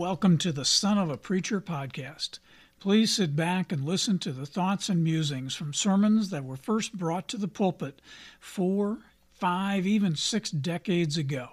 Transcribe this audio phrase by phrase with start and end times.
[0.00, 2.38] Welcome to the Son of a Preacher podcast.
[2.78, 6.96] Please sit back and listen to the thoughts and musings from sermons that were first
[6.96, 8.00] brought to the pulpit
[8.40, 9.00] four,
[9.34, 11.48] five, even six decades ago.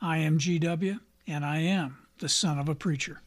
[0.00, 3.20] I am GW, and I am the Son of a Preacher.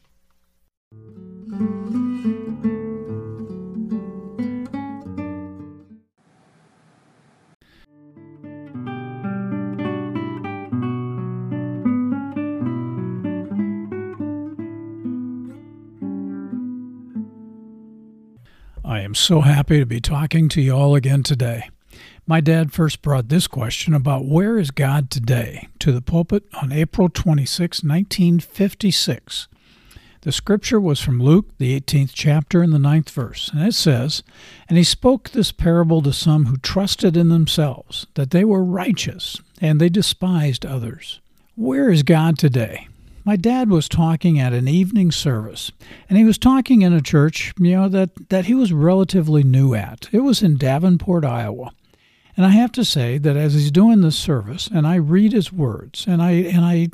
[18.88, 21.70] I am so happy to be talking to you all again today.
[22.24, 26.70] My dad first brought this question about where is God today to the pulpit on
[26.70, 29.48] April 26, 1956.
[30.20, 34.22] The scripture was from Luke, the 18th chapter, and the ninth verse, and it says,
[34.68, 39.40] And he spoke this parable to some who trusted in themselves that they were righteous,
[39.60, 41.20] and they despised others.
[41.56, 42.86] Where is God today?
[43.26, 45.72] My dad was talking at an evening service,
[46.08, 49.74] and he was talking in a church, you know, that, that he was relatively new
[49.74, 50.08] at.
[50.12, 51.72] It was in Davenport, Iowa.
[52.36, 55.52] And I have to say that as he's doing this service, and I read his
[55.52, 56.90] words, and I and I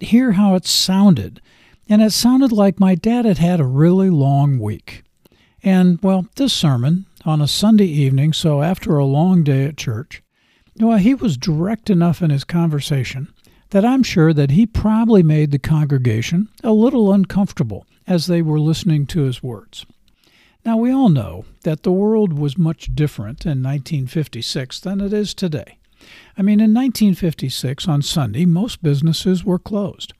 [0.00, 1.40] hear how it sounded,
[1.88, 5.04] and it sounded like my dad had had a really long week.
[5.62, 10.24] And well, this sermon on a Sunday evening, so after a long day at church,
[10.80, 13.32] well, he was direct enough in his conversation
[13.72, 18.60] that I'm sure that he probably made the congregation a little uncomfortable as they were
[18.60, 19.86] listening to his words.
[20.62, 25.32] Now, we all know that the world was much different in 1956 than it is
[25.32, 25.78] today.
[26.36, 30.12] I mean, in 1956, on Sunday, most businesses were closed.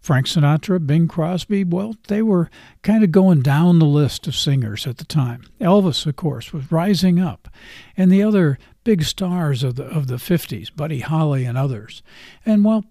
[0.00, 2.50] Frank Sinatra, Bing Crosby, well, they were
[2.82, 5.44] kind of going down the list of singers at the time.
[5.60, 7.48] Elvis, of course, was rising up,
[7.96, 12.02] and the other big stars of the of the 50s, Buddy Holly and others.
[12.44, 12.84] And well,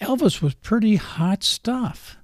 [0.00, 2.16] Elvis was pretty hot stuff.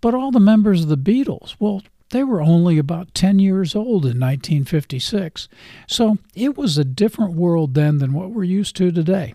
[0.00, 4.04] But all the members of the Beatles, well, they were only about 10 years old
[4.04, 5.48] in 1956.
[5.88, 9.34] So it was a different world then than what we're used to today.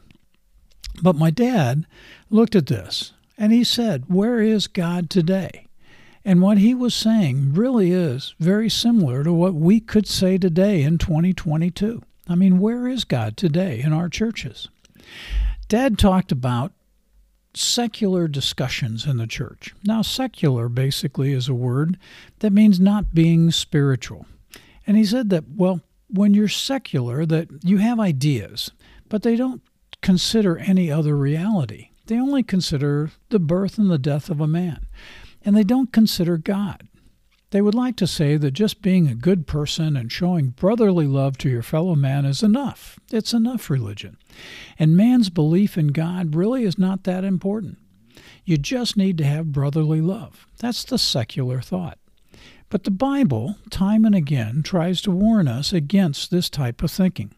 [1.02, 1.86] But my dad
[2.30, 5.68] looked at this and he said, Where is God today?
[6.24, 10.84] And what he was saying really is very similar to what we could say today
[10.84, 12.04] in 2022.
[12.28, 14.70] I mean, where is God today in our churches?
[15.68, 16.74] Dad talked about
[17.60, 19.74] secular discussions in the church.
[19.84, 21.98] Now, secular basically is a word
[22.40, 24.26] that means not being spiritual.
[24.88, 28.72] And he said that, well, when you're secular, that you have ideas,
[29.08, 29.62] but they don't
[30.02, 31.90] consider any other reality.
[32.08, 34.88] They only consider the birth and the death of a man,
[35.44, 36.88] and they don't consider God.
[37.52, 41.38] They would like to say that just being a good person and showing brotherly love
[41.40, 43.00] to your fellow man is enough.
[43.12, 44.18] It's enough religion.
[44.78, 47.80] And man's belief in God really is not that important.
[48.46, 50.46] You just need to have brotherly love.
[50.60, 51.98] That's the secular thought.
[52.70, 57.34] But the Bible, time and again, tries to warn us against this type of thinking.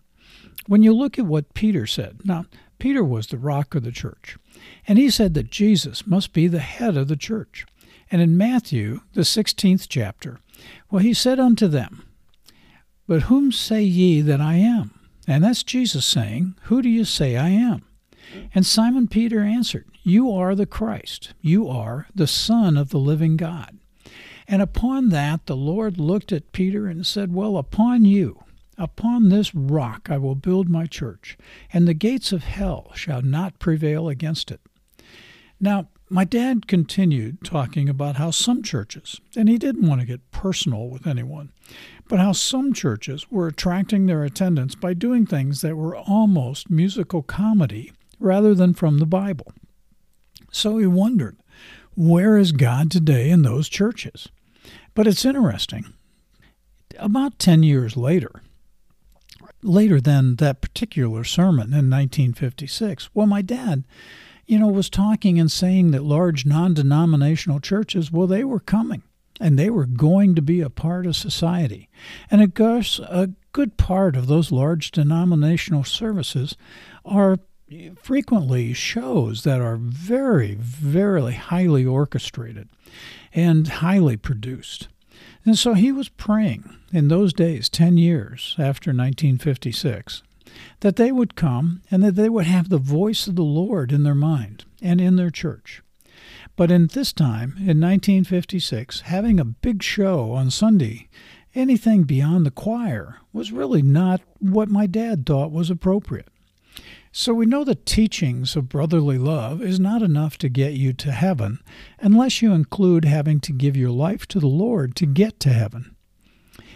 [0.67, 2.45] When you look at what Peter said, now,
[2.79, 4.37] Peter was the rock of the church,
[4.87, 7.65] and he said that Jesus must be the head of the church.
[8.11, 10.39] And in Matthew, the 16th chapter,
[10.89, 12.03] well, he said unto them,
[13.07, 14.93] But whom say ye that I am?
[15.27, 17.83] And that's Jesus saying, Who do you say I am?
[18.53, 21.33] And Simon Peter answered, You are the Christ.
[21.41, 23.77] You are the Son of the living God.
[24.47, 28.43] And upon that the Lord looked at Peter and said, Well, upon you,
[28.77, 31.37] upon this rock I will build my church,
[31.71, 34.59] and the gates of hell shall not prevail against it.
[35.59, 40.31] Now, my dad continued talking about how some churches, and he didn't want to get
[40.31, 41.51] personal with anyone,
[42.09, 47.21] but how some churches were attracting their attendance by doing things that were almost musical
[47.21, 49.53] comedy rather than from the Bible.
[50.51, 51.37] So he wondered,
[51.95, 54.27] where is God today in those churches?
[54.93, 55.93] But it's interesting.
[56.99, 58.41] About 10 years later,
[59.63, 63.85] later than that particular sermon in 1956, well, my dad
[64.45, 69.03] you know, was talking and saying that large non denominational churches, well, they were coming
[69.39, 71.89] and they were going to be a part of society.
[72.29, 76.55] And of course, a good part of those large denominational services
[77.03, 77.39] are
[78.01, 82.69] frequently shows that are very, very highly orchestrated
[83.33, 84.87] and highly produced.
[85.45, 90.23] And so he was praying in those days, 10 years after 1956,
[90.81, 94.03] that they would come and that they would have the voice of the Lord in
[94.03, 95.81] their mind and in their church.
[96.55, 101.09] But in this time, in 1956, having a big show on Sunday,
[101.55, 106.27] anything beyond the choir, was really not what my dad thought was appropriate.
[107.13, 111.11] So we know the teachings of brotherly love is not enough to get you to
[111.11, 111.59] heaven
[111.99, 115.95] unless you include having to give your life to the Lord to get to heaven.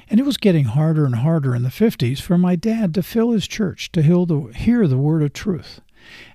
[0.09, 3.31] And it was getting harder and harder in the 50s for my dad to fill
[3.31, 5.81] his church to hear the word of truth.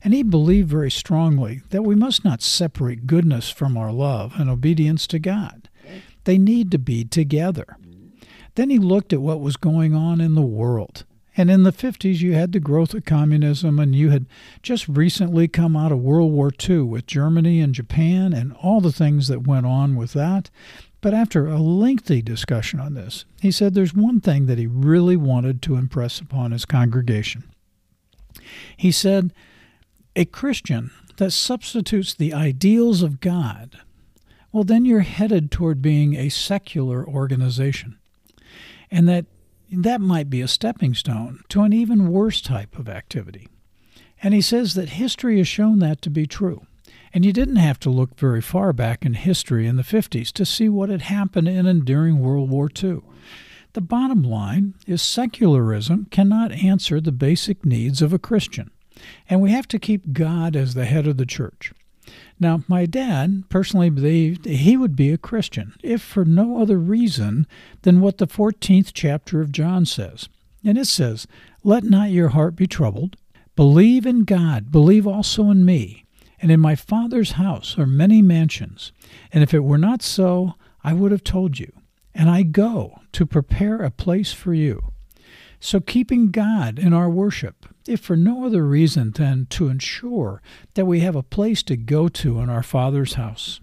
[0.03, 4.51] And he believed very strongly that we must not separate goodness from our love and
[4.51, 5.69] obedience to God.
[6.25, 7.77] They need to be together.
[8.57, 11.05] Then he looked at what was going on in the world.
[11.37, 14.27] And in the 50s, you had the growth of communism, and you had
[14.63, 18.93] just recently come out of World War II with Germany and Japan and all the
[18.93, 20.51] things that went on with that.
[21.01, 25.17] But after a lengthy discussion on this, he said there's one thing that he really
[25.17, 27.45] wanted to impress upon his congregation.
[28.77, 29.33] He said,
[30.15, 33.81] A Christian that substitutes the ideals of God,
[34.53, 37.99] well, then you're headed toward being a secular organization.
[38.91, 39.27] And that
[39.71, 43.49] that might be a stepping stone to an even worse type of activity.
[44.23, 46.67] And he says that history has shown that to be true.
[47.13, 50.45] And you didn't have to look very far back in history in the 50s to
[50.45, 53.01] see what had happened in and during World War II.
[53.73, 58.71] The bottom line is secularism cannot answer the basic needs of a Christian,
[59.29, 61.73] and we have to keep God as the head of the church.
[62.41, 67.47] Now, my dad personally believed he would be a Christian, if for no other reason
[67.83, 70.29] than what the 14th chapter of John says.
[70.65, 71.27] And it says,
[71.63, 73.17] Let not your heart be troubled.
[73.55, 76.05] Believe in God, believe also in me.
[76.41, 78.93] And in my Father's house are many mansions.
[79.33, 81.73] And if it were not so, I would have told you.
[82.15, 84.93] And I go to prepare a place for you.
[85.63, 90.41] So, keeping God in our worship, if for no other reason than to ensure
[90.75, 93.61] that we have a place to go to in our Father's house.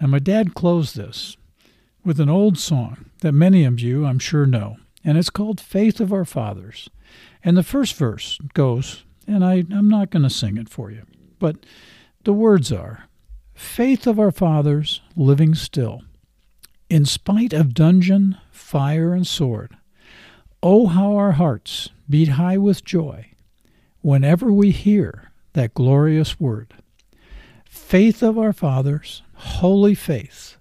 [0.00, 1.36] Now, my dad closed this
[2.04, 6.00] with an old song that many of you, I'm sure, know, and it's called Faith
[6.00, 6.88] of Our Fathers.
[7.44, 11.04] And the first verse goes, and I, I'm not going to sing it for you,
[11.42, 11.56] but
[12.22, 13.08] the words are
[13.52, 16.02] Faith of our fathers living still,
[16.88, 19.76] in spite of dungeon, fire, and sword
[20.62, 23.32] Oh, how our hearts beat high with joy
[24.00, 26.74] whenever we hear that glorious word.
[27.64, 30.56] Faith of our fathers, holy faith,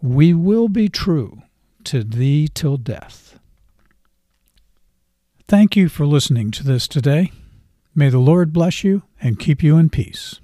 [0.00, 1.42] we will be true
[1.82, 3.40] to thee till death.
[5.48, 7.32] Thank you for listening to this today.
[8.00, 10.40] May the Lord bless you and keep you in peace.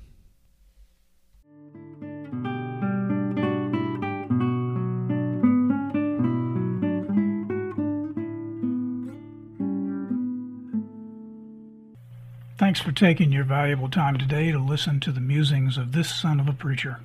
[12.58, 16.38] Thanks for taking your valuable time today to listen to the musings of this son
[16.38, 17.00] of a preacher.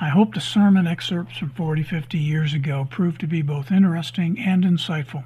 [0.00, 4.38] I hope the sermon excerpts from 40, 50 years ago proved to be both interesting
[4.38, 5.24] and insightful.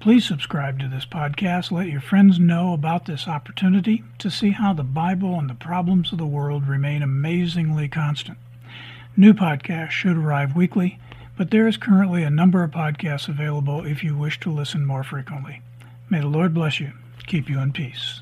[0.00, 1.72] Please subscribe to this podcast.
[1.72, 6.12] Let your friends know about this opportunity to see how the Bible and the problems
[6.12, 8.38] of the world remain amazingly constant.
[9.16, 11.00] New podcasts should arrive weekly,
[11.36, 15.02] but there is currently a number of podcasts available if you wish to listen more
[15.02, 15.62] frequently.
[16.08, 16.92] May the Lord bless you,
[17.26, 18.20] keep you in peace.